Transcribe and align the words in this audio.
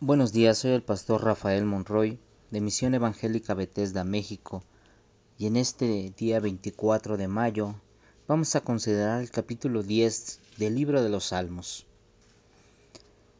Buenos 0.00 0.32
días, 0.32 0.58
soy 0.58 0.70
el 0.70 0.82
pastor 0.84 1.24
Rafael 1.24 1.64
Monroy 1.64 2.20
de 2.52 2.60
Misión 2.60 2.94
Evangélica 2.94 3.54
Bethesda, 3.54 4.04
México, 4.04 4.62
y 5.36 5.46
en 5.46 5.56
este 5.56 6.14
día 6.16 6.38
24 6.38 7.16
de 7.16 7.26
mayo 7.26 7.74
vamos 8.28 8.54
a 8.54 8.60
considerar 8.60 9.20
el 9.20 9.32
capítulo 9.32 9.82
10 9.82 10.38
del 10.56 10.76
libro 10.76 11.02
de 11.02 11.08
los 11.08 11.24
Salmos. 11.24 11.84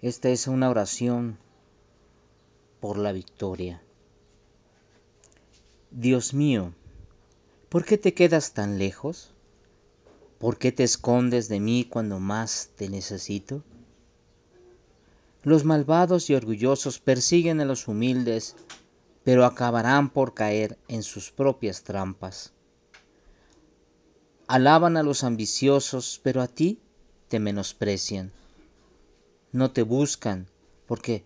Esta 0.02 0.30
es 0.30 0.48
una 0.48 0.68
oración 0.68 1.38
por 2.80 2.98
la 2.98 3.12
victoria. 3.12 3.80
Dios 5.92 6.34
mío, 6.34 6.72
¿por 7.68 7.84
qué 7.84 7.98
te 7.98 8.14
quedas 8.14 8.52
tan 8.52 8.78
lejos? 8.78 9.30
¿Por 10.40 10.58
qué 10.58 10.72
te 10.72 10.82
escondes 10.82 11.48
de 11.48 11.60
mí 11.60 11.86
cuando 11.88 12.18
más 12.18 12.70
te 12.74 12.88
necesito? 12.88 13.62
Los 15.42 15.64
malvados 15.64 16.30
y 16.30 16.34
orgullosos 16.34 16.98
persiguen 16.98 17.60
a 17.60 17.64
los 17.64 17.86
humildes, 17.86 18.56
pero 19.22 19.44
acabarán 19.44 20.10
por 20.10 20.34
caer 20.34 20.78
en 20.88 21.02
sus 21.02 21.30
propias 21.30 21.82
trampas. 21.82 22.52
Alaban 24.46 24.96
a 24.96 25.02
los 25.02 25.24
ambiciosos, 25.24 26.20
pero 26.22 26.42
a 26.42 26.48
ti 26.48 26.80
te 27.28 27.38
menosprecian. 27.38 28.32
No 29.52 29.70
te 29.70 29.82
buscan 29.82 30.48
porque 30.86 31.24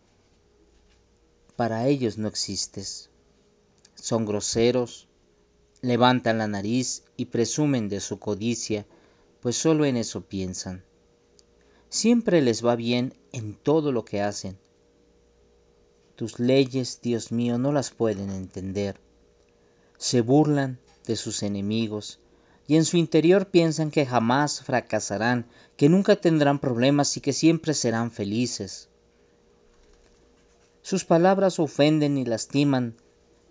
para 1.56 1.86
ellos 1.86 2.18
no 2.18 2.28
existes. 2.28 3.10
Son 3.94 4.26
groseros, 4.26 5.08
levantan 5.80 6.38
la 6.38 6.48
nariz 6.48 7.04
y 7.16 7.26
presumen 7.26 7.88
de 7.88 8.00
su 8.00 8.18
codicia, 8.18 8.84
pues 9.40 9.56
solo 9.56 9.84
en 9.84 9.96
eso 9.96 10.22
piensan. 10.22 10.84
Siempre 11.92 12.40
les 12.40 12.64
va 12.64 12.74
bien 12.74 13.12
en 13.32 13.52
todo 13.54 13.92
lo 13.92 14.06
que 14.06 14.22
hacen. 14.22 14.56
Tus 16.16 16.40
leyes, 16.40 17.00
Dios 17.02 17.30
mío, 17.30 17.58
no 17.58 17.70
las 17.70 17.90
pueden 17.90 18.30
entender. 18.30 18.98
Se 19.98 20.22
burlan 20.22 20.78
de 21.06 21.16
sus 21.16 21.42
enemigos 21.42 22.18
y 22.66 22.76
en 22.76 22.86
su 22.86 22.96
interior 22.96 23.48
piensan 23.50 23.90
que 23.90 24.06
jamás 24.06 24.62
fracasarán, 24.62 25.44
que 25.76 25.90
nunca 25.90 26.16
tendrán 26.16 26.60
problemas 26.60 27.14
y 27.18 27.20
que 27.20 27.34
siempre 27.34 27.74
serán 27.74 28.10
felices. 28.10 28.88
Sus 30.80 31.04
palabras 31.04 31.58
ofenden 31.58 32.16
y 32.16 32.24
lastiman, 32.24 32.96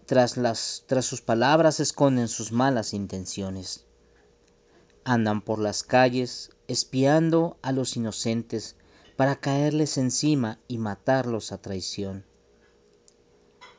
tras, 0.08 0.36
las, 0.36 0.84
tras 0.88 1.06
sus 1.06 1.22
palabras 1.22 1.80
esconden 1.80 2.28
sus 2.28 2.52
malas 2.52 2.96
intenciones. 2.96 3.86
Andan 5.04 5.42
por 5.42 5.60
las 5.60 5.84
calles 5.84 6.52
espiando 6.68 7.58
a 7.62 7.72
los 7.72 7.98
inocentes 7.98 8.76
para 9.16 9.36
caerles 9.36 9.98
encima 9.98 10.60
y 10.68 10.78
matarlos 10.78 11.52
a 11.52 11.58
traición. 11.60 12.24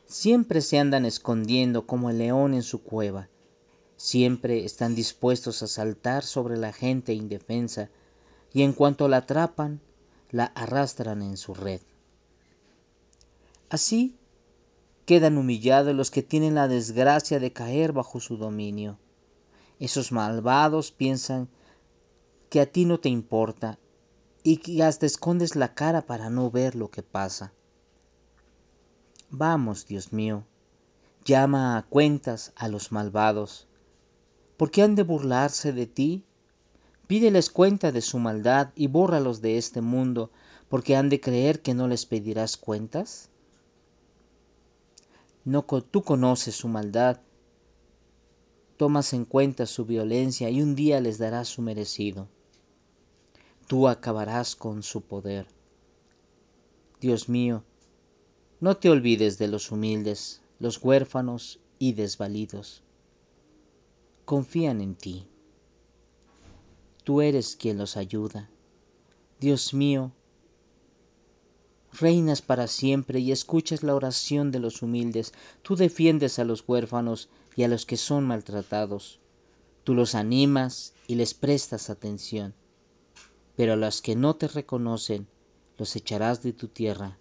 Siempre 0.05 0.61
se 0.61 0.79
andan 0.79 1.05
escondiendo 1.05 1.87
como 1.87 2.09
el 2.09 2.19
león 2.19 2.53
en 2.53 2.63
su 2.63 2.83
cueva. 2.83 3.29
Siempre 3.95 4.65
están 4.65 4.95
dispuestos 4.95 5.63
a 5.63 5.67
saltar 5.67 6.23
sobre 6.23 6.57
la 6.57 6.73
gente 6.73 7.13
indefensa 7.13 7.89
y 8.51 8.61
en 8.61 8.73
cuanto 8.73 9.07
la 9.07 9.17
atrapan, 9.17 9.81
la 10.29 10.45
arrastran 10.45 11.21
en 11.21 11.37
su 11.37 11.53
red. 11.53 11.81
Así 13.69 14.15
quedan 15.05 15.37
humillados 15.37 15.95
los 15.95 16.11
que 16.11 16.21
tienen 16.21 16.55
la 16.55 16.67
desgracia 16.67 17.39
de 17.39 17.51
caer 17.51 17.91
bajo 17.91 18.19
su 18.19 18.37
dominio. 18.37 18.99
Esos 19.83 20.13
malvados 20.13 20.93
piensan 20.93 21.49
que 22.49 22.61
a 22.61 22.65
ti 22.65 22.85
no 22.85 23.01
te 23.01 23.09
importa 23.09 23.79
y 24.41 24.55
que 24.55 24.81
hasta 24.81 25.05
escondes 25.05 25.57
la 25.57 25.73
cara 25.73 26.05
para 26.05 26.29
no 26.29 26.49
ver 26.49 26.73
lo 26.73 26.89
que 26.89 27.03
pasa. 27.03 27.51
Vamos, 29.29 29.85
Dios 29.85 30.13
mío, 30.13 30.45
llama 31.25 31.75
a 31.75 31.81
cuentas 31.81 32.53
a 32.55 32.69
los 32.69 32.93
malvados. 32.93 33.67
¿Por 34.55 34.71
qué 34.71 34.83
han 34.83 34.95
de 34.95 35.03
burlarse 35.03 35.73
de 35.73 35.85
ti? 35.85 36.23
Pídeles 37.07 37.49
cuenta 37.49 37.91
de 37.91 37.99
su 37.99 38.19
maldad 38.19 38.69
y 38.77 38.87
bórralos 38.87 39.41
de 39.41 39.57
este 39.57 39.81
mundo, 39.81 40.31
porque 40.69 40.95
han 40.95 41.09
de 41.09 41.19
creer 41.19 41.61
que 41.61 41.73
no 41.73 41.89
les 41.89 42.05
pedirás 42.05 42.55
cuentas. 42.55 43.27
No 45.43 45.63
tú 45.63 46.03
conoces 46.03 46.55
su 46.55 46.69
maldad 46.69 47.19
tomas 48.83 49.13
en 49.13 49.23
cuenta 49.23 49.65
su 49.65 49.85
violencia 49.85 50.49
y 50.49 50.61
un 50.61 50.75
día 50.75 50.99
les 50.99 51.17
darás 51.17 51.47
su 51.47 51.61
merecido. 51.61 52.27
Tú 53.65 53.87
acabarás 53.87 54.57
con 54.57 54.83
su 54.83 54.99
poder. 54.99 55.47
Dios 56.99 57.29
mío, 57.29 57.63
no 58.59 58.75
te 58.75 58.89
olvides 58.89 59.37
de 59.37 59.47
los 59.47 59.71
humildes, 59.71 60.41
los 60.59 60.83
huérfanos 60.83 61.61
y 61.79 61.93
desvalidos. 61.93 62.83
Confían 64.25 64.81
en 64.81 64.95
ti. 64.95 65.27
Tú 67.05 67.21
eres 67.21 67.55
quien 67.55 67.77
los 67.77 67.95
ayuda. 67.95 68.49
Dios 69.39 69.73
mío, 69.73 70.11
reinas 71.93 72.41
para 72.41 72.67
siempre 72.67 73.21
y 73.21 73.31
escuchas 73.31 73.81
la 73.81 73.95
oración 73.95 74.51
de 74.51 74.59
los 74.59 74.81
humildes. 74.81 75.31
Tú 75.61 75.77
defiendes 75.77 76.37
a 76.37 76.43
los 76.43 76.65
huérfanos 76.67 77.29
y 77.55 77.63
a 77.63 77.67
los 77.67 77.85
que 77.85 77.97
son 77.97 78.25
maltratados. 78.25 79.19
Tú 79.83 79.93
los 79.93 80.15
animas 80.15 80.93
y 81.07 81.15
les 81.15 81.33
prestas 81.33 81.89
atención. 81.89 82.53
Pero 83.55 83.73
a 83.73 83.75
los 83.75 84.01
que 84.01 84.15
no 84.15 84.35
te 84.35 84.47
reconocen, 84.47 85.27
los 85.77 85.95
echarás 85.95 86.41
de 86.41 86.53
tu 86.53 86.67
tierra, 86.67 87.17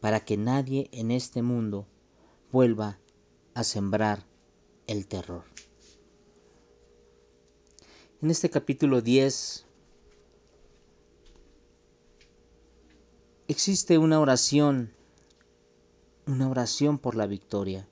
para 0.00 0.20
que 0.20 0.36
nadie 0.36 0.88
en 0.92 1.10
este 1.10 1.42
mundo 1.42 1.86
vuelva 2.52 2.98
a 3.54 3.64
sembrar 3.64 4.24
el 4.86 5.06
terror. 5.06 5.44
En 8.22 8.30
este 8.30 8.50
capítulo 8.50 9.00
10 9.00 9.66
existe 13.48 13.98
una 13.98 14.20
oración, 14.20 14.92
una 16.26 16.48
oración 16.48 16.98
por 16.98 17.16
la 17.16 17.26
victoria. 17.26 17.86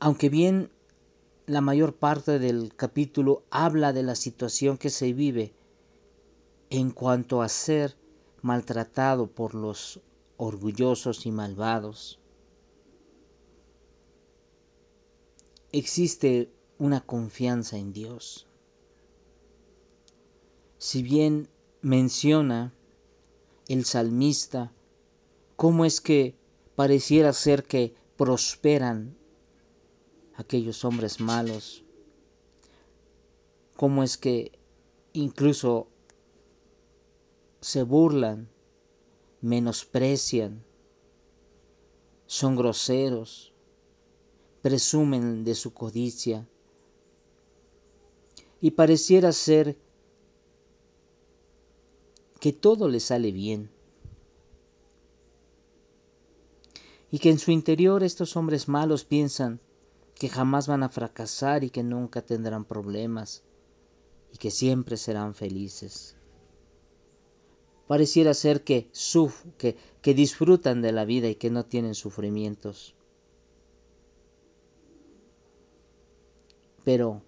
Aunque 0.00 0.28
bien 0.28 0.70
la 1.46 1.60
mayor 1.60 1.96
parte 1.96 2.38
del 2.38 2.74
capítulo 2.76 3.42
habla 3.50 3.92
de 3.92 4.02
la 4.02 4.14
situación 4.14 4.78
que 4.78 4.90
se 4.90 5.12
vive 5.12 5.54
en 6.70 6.90
cuanto 6.90 7.42
a 7.42 7.48
ser 7.48 7.96
maltratado 8.42 9.26
por 9.26 9.54
los 9.54 10.00
orgullosos 10.36 11.26
y 11.26 11.32
malvados, 11.32 12.20
existe 15.72 16.50
una 16.78 17.00
confianza 17.00 17.76
en 17.76 17.92
Dios. 17.92 18.46
Si 20.78 21.02
bien 21.02 21.48
menciona 21.82 22.72
el 23.66 23.84
salmista 23.84 24.72
cómo 25.56 25.84
es 25.84 26.00
que 26.00 26.36
pareciera 26.76 27.32
ser 27.32 27.64
que 27.64 27.94
prosperan 28.16 29.16
aquellos 30.38 30.84
hombres 30.84 31.18
malos, 31.18 31.82
cómo 33.76 34.04
es 34.04 34.16
que 34.16 34.52
incluso 35.12 35.88
se 37.60 37.82
burlan, 37.82 38.48
menosprecian, 39.40 40.62
son 42.26 42.54
groseros, 42.54 43.52
presumen 44.62 45.42
de 45.42 45.56
su 45.56 45.74
codicia 45.74 46.46
y 48.60 48.70
pareciera 48.70 49.32
ser 49.32 49.76
que 52.38 52.52
todo 52.52 52.88
le 52.88 53.00
sale 53.00 53.32
bien. 53.32 53.70
Y 57.10 57.18
que 57.18 57.30
en 57.30 57.40
su 57.40 57.50
interior 57.50 58.04
estos 58.04 58.36
hombres 58.36 58.68
malos 58.68 59.04
piensan 59.04 59.60
que 60.18 60.28
jamás 60.28 60.66
van 60.66 60.82
a 60.82 60.88
fracasar 60.88 61.62
y 61.64 61.70
que 61.70 61.82
nunca 61.82 62.22
tendrán 62.22 62.64
problemas 62.64 63.44
y 64.32 64.38
que 64.38 64.50
siempre 64.50 64.96
serán 64.96 65.34
felices. 65.34 66.16
Pareciera 67.86 68.34
ser 68.34 68.64
que, 68.64 68.90
suf 68.92 69.44
que, 69.56 69.76
que 70.02 70.14
disfrutan 70.14 70.82
de 70.82 70.92
la 70.92 71.04
vida 71.04 71.28
y 71.28 71.36
que 71.36 71.50
no 71.50 71.64
tienen 71.64 71.94
sufrimientos. 71.94 72.94
Pero 76.84 77.22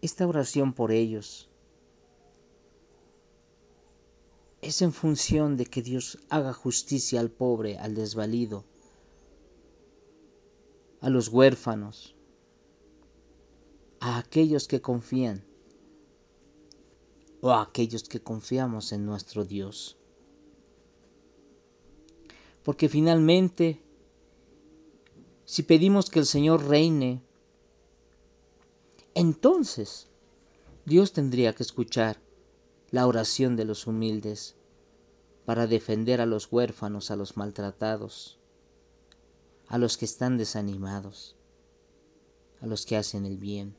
esta 0.00 0.26
oración 0.26 0.72
por 0.72 0.92
ellos 0.92 1.48
es 4.62 4.82
en 4.82 4.92
función 4.92 5.56
de 5.56 5.66
que 5.66 5.82
Dios 5.82 6.18
haga 6.28 6.52
justicia 6.52 7.20
al 7.20 7.30
pobre, 7.30 7.78
al 7.78 7.94
desvalido, 7.94 8.64
a 11.00 11.10
los 11.10 11.28
huérfanos, 11.28 12.14
a 14.00 14.18
aquellos 14.18 14.68
que 14.68 14.80
confían 14.80 15.44
o 17.40 17.50
a 17.50 17.62
aquellos 17.62 18.04
que 18.04 18.20
confiamos 18.20 18.92
en 18.92 19.06
nuestro 19.06 19.44
Dios. 19.44 19.96
Porque 22.62 22.88
finalmente, 22.88 23.80
si 25.44 25.62
pedimos 25.62 26.10
que 26.10 26.18
el 26.18 26.26
Señor 26.26 26.66
reine, 26.66 27.22
entonces 29.14 30.08
Dios 30.84 31.12
tendría 31.12 31.54
que 31.54 31.62
escuchar 31.62 32.20
la 32.90 33.06
oración 33.06 33.56
de 33.56 33.64
los 33.64 33.86
humildes 33.86 34.56
para 35.44 35.66
defender 35.66 36.20
a 36.20 36.26
los 36.26 36.50
huérfanos, 36.50 37.10
a 37.10 37.16
los 37.16 37.36
maltratados, 37.36 38.38
a 39.76 39.78
los 39.78 39.98
que 39.98 40.06
están 40.06 40.38
desanimados, 40.38 41.36
a 42.62 42.66
los 42.66 42.86
que 42.86 42.96
hacen 42.96 43.26
el 43.26 43.36
bien. 43.36 43.76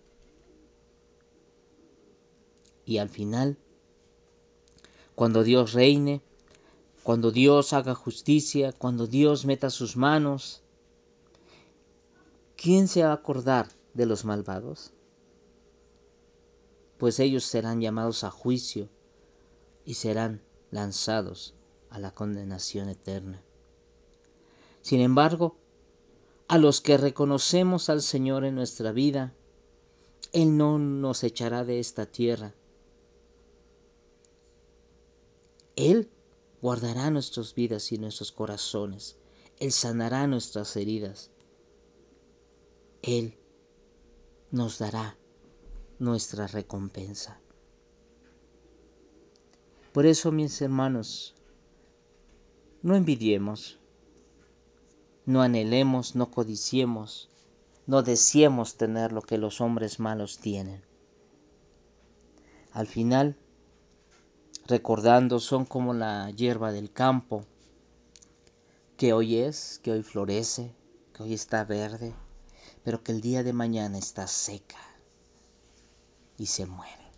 Y 2.86 3.00
al 3.00 3.10
final, 3.10 3.58
cuando 5.16 5.44
Dios 5.44 5.74
reine, 5.74 6.22
cuando 7.02 7.32
Dios 7.32 7.74
haga 7.74 7.96
justicia, 7.96 8.74
cuando 8.74 9.08
Dios 9.08 9.48
meta 9.48 9.72
sus 9.72 9.98
manos, 9.98 10.62
¿quién 12.56 12.88
se 12.88 13.02
va 13.02 13.10
a 13.10 13.14
acordar 13.14 13.68
de 13.96 14.06
los 14.06 14.24
malvados? 14.24 14.92
Pues 17.00 17.20
ellos 17.20 17.44
serán 17.44 17.82
llamados 17.82 18.24
a 18.24 18.30
juicio 18.30 18.88
y 19.84 19.96
serán 19.96 20.44
lanzados 20.70 21.56
a 21.90 21.98
la 21.98 22.14
condenación 22.14 22.88
eterna. 22.88 23.42
Sin 24.84 25.02
embargo, 25.02 25.58
a 26.48 26.58
los 26.58 26.82
que 26.82 26.98
reconocemos 26.98 27.90
al 27.90 28.02
Señor 28.02 28.46
en 28.46 28.56
nuestra 28.56 28.92
vida, 28.92 29.34
Él 30.32 30.58
no 30.58 30.80
nos 30.80 31.24
echará 31.24 31.64
de 31.64 31.80
esta 31.80 32.06
tierra, 32.06 32.54
Él 35.76 36.10
guardará 36.62 37.12
nuestras 37.12 37.54
vidas 37.54 37.92
y 37.92 37.98
nuestros 37.98 38.32
corazones. 38.32 39.18
Él 39.60 39.72
sanará 39.72 40.28
nuestras 40.28 40.76
heridas. 40.76 41.32
Él 43.02 43.38
nos 44.52 44.80
dará 44.80 45.18
nuestra 46.00 46.48
recompensa. 46.48 47.40
Por 49.94 50.06
eso, 50.06 50.32
mis 50.32 50.62
hermanos, 50.62 51.36
no 52.84 52.96
envidiemos, 52.96 53.80
no 55.28 55.42
anhelemos, 55.42 56.16
no 56.16 56.32
codiciemos, 56.32 57.30
no 57.86 58.02
deseemos 58.02 58.78
tener 58.78 59.12
lo 59.12 59.22
que 59.22 59.38
los 59.38 59.60
hombres 59.60 60.00
malos 60.00 60.38
tienen. 60.38 60.82
Al 62.72 62.88
final, 62.88 63.36
recordando 64.68 65.42
son 65.42 65.66
como 65.66 65.94
la 65.94 66.32
hierba 66.32 66.72
del 66.72 66.94
campo, 66.94 67.46
que 68.96 69.12
hoy 69.12 69.40
es, 69.40 69.82
que 69.84 69.92
hoy 69.92 70.02
florece, 70.02 70.74
que 71.14 71.24
hoy 71.24 71.34
está 71.34 71.66
verde, 71.66 72.16
pero 72.86 73.04
que 73.04 73.12
el 73.12 73.20
día 73.20 73.44
de 73.44 73.52
mañana 73.52 73.98
está 73.98 74.28
seca 74.28 74.80
y 76.38 76.46
se 76.46 76.66
muere. 76.66 77.12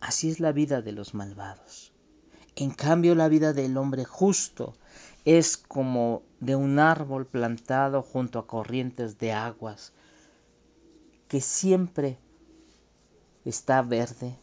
Así 0.00 0.30
es 0.30 0.40
la 0.40 0.52
vida 0.52 0.80
de 0.80 0.92
los 0.92 1.12
malvados. 1.12 1.92
En 2.60 2.70
cambio, 2.70 3.14
la 3.14 3.28
vida 3.28 3.52
del 3.52 3.76
hombre 3.76 4.04
justo 4.04 4.74
es 5.24 5.56
como 5.56 6.24
de 6.40 6.56
un 6.56 6.80
árbol 6.80 7.24
plantado 7.24 8.02
junto 8.02 8.40
a 8.40 8.48
corrientes 8.48 9.16
de 9.16 9.30
aguas, 9.30 9.92
que 11.28 11.40
siempre 11.40 12.18
está 13.44 13.80
verde, 13.82 14.36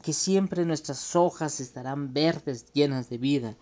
que 0.00 0.14
siempre 0.14 0.64
nuestras 0.64 1.14
hojas 1.14 1.60
estarán 1.60 2.14
verdes, 2.14 2.72
llenas 2.72 3.10
de 3.10 3.18
vida, 3.18 3.56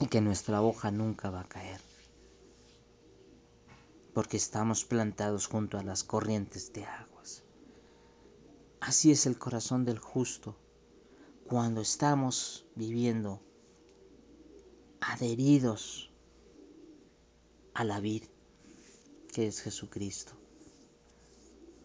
y 0.00 0.06
que 0.08 0.20
nuestra 0.20 0.60
hoja 0.60 0.90
nunca 0.90 1.30
va 1.30 1.40
a 1.40 1.48
caer, 1.48 1.80
porque 4.12 4.36
estamos 4.36 4.84
plantados 4.84 5.46
junto 5.46 5.78
a 5.78 5.82
las 5.82 6.04
corrientes 6.04 6.74
de 6.74 6.84
aguas. 6.84 7.42
Así 8.80 9.10
es 9.10 9.24
el 9.24 9.38
corazón 9.38 9.86
del 9.86 9.98
justo 9.98 10.54
cuando 11.48 11.80
estamos 11.80 12.64
viviendo 12.76 13.40
adheridos 15.00 16.10
a 17.74 17.82
la 17.82 17.98
vid 18.00 18.24
que 19.32 19.48
es 19.48 19.60
Jesucristo. 19.60 20.32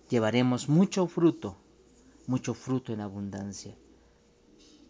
Llevaremos 0.10 0.70
mucho 0.70 1.08
fruto 1.08 1.58
mucho 2.28 2.54
fruto 2.54 2.94
en 2.94 3.02
abundancia. 3.02 3.76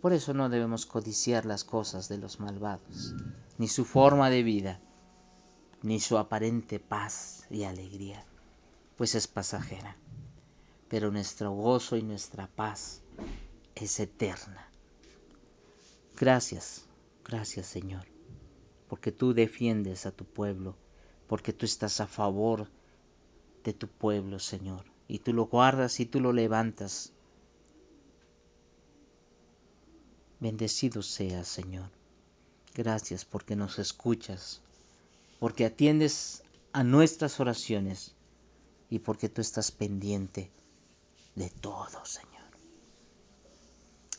Por 0.02 0.14
eso 0.14 0.34
no 0.34 0.50
debemos 0.50 0.86
codiciar 0.86 1.46
las 1.46 1.64
cosas 1.64 2.10
de 2.10 2.18
los 2.18 2.40
malvados, 2.40 3.16
ni 3.58 3.68
su 3.68 3.86
forma 3.86 4.30
de 4.30 4.44
vida, 4.44 4.80
ni 5.82 6.00
su 6.00 6.18
aparente 6.18 6.80
paz 6.80 7.46
y 7.50 7.64
alegría, 7.64 8.26
pues 8.98 9.16
es 9.16 9.28
pasajera. 9.28 9.96
Pero 10.90 11.12
nuestro 11.12 11.52
gozo 11.52 11.96
y 11.96 12.04
nuestra 12.04 12.48
paz 12.48 13.02
es 13.76 14.00
eterna. 14.00 14.70
Gracias, 16.16 16.86
gracias 17.24 17.68
Señor, 17.68 18.06
porque 18.88 19.12
tú 19.12 19.34
defiendes 19.34 20.06
a 20.06 20.12
tu 20.12 20.26
pueblo, 20.26 20.76
porque 21.28 21.54
tú 21.54 21.66
estás 21.66 22.00
a 22.00 22.08
favor 22.08 22.70
de 23.64 23.74
tu 23.74 23.88
pueblo, 23.88 24.40
Señor, 24.40 24.86
y 25.08 25.20
tú 25.20 25.34
lo 25.34 25.46
guardas 25.46 26.00
y 26.00 26.06
tú 26.06 26.20
lo 26.20 26.34
levantas 26.34 27.14
Bendecido 30.44 31.02
seas, 31.02 31.48
Señor. 31.48 31.90
Gracias 32.74 33.24
porque 33.24 33.56
nos 33.56 33.80
escuchas, 33.80 34.60
porque 35.40 35.64
atiendes 35.64 36.44
a 36.74 36.84
nuestras 36.84 37.40
oraciones 37.40 38.14
y 38.90 39.00
porque 39.00 39.30
tú 39.30 39.40
estás 39.40 39.72
pendiente 39.72 40.52
de 41.36 41.50
todo, 41.50 42.04
Señor. 42.04 42.33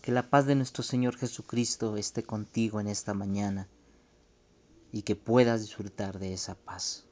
Que 0.05 0.13
la 0.13 0.29
paz 0.29 0.45
de 0.45 0.55
nuestro 0.55 0.83
Señor 0.83 1.17
Jesucristo 1.17 1.97
esté 1.97 2.25
contigo 2.25 2.79
en 2.79 2.89
esta 2.89 3.15
mañana 3.15 3.71
y 4.93 5.01
que 5.01 5.17
puedas 5.17 5.63
disfrutar 5.63 6.19
de 6.19 6.35
esa 6.35 6.57
paz 6.57 7.07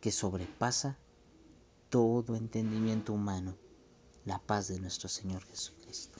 que 0.00 0.12
sobrepasa 0.12 0.96
todo 1.90 2.36
entendimiento 2.36 3.12
humano, 3.12 3.56
la 4.24 4.38
paz 4.38 4.68
de 4.68 4.78
nuestro 4.78 5.08
Señor 5.08 5.44
Jesucristo. 5.46 6.13